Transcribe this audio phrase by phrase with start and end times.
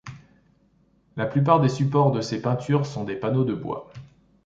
[1.15, 3.91] La plupart des supports de ces peintures sont des panneaux de bois.